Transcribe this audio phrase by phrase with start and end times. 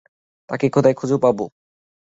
[0.49, 1.45] তাকে কোথায় খুঁজে পাবো?